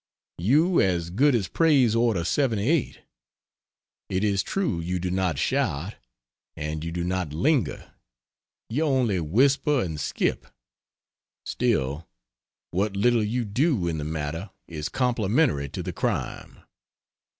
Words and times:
You 0.39 0.81
as 0.81 1.11
good 1.11 1.35
as 1.35 1.47
praise 1.47 1.95
Order 1.95 2.23
78. 2.23 3.01
It 4.09 4.23
is 4.23 4.41
true 4.41 4.79
you 4.79 4.97
do 4.97 5.11
not 5.11 5.37
shout, 5.37 5.93
and 6.57 6.83
you 6.83 6.91
do 6.91 7.03
not 7.03 7.33
linger, 7.33 7.93
you 8.67 8.83
only 8.83 9.19
whisper 9.19 9.83
and 9.83 9.99
skip 9.99 10.47
still, 11.45 12.09
what 12.71 12.97
little 12.97 13.23
you 13.23 13.45
do 13.45 13.87
in 13.87 13.99
the 13.99 14.03
matter 14.03 14.49
is 14.67 14.89
complimentary 14.89 15.69
to 15.69 15.83
the 15.83 15.93
crime. 15.93 16.61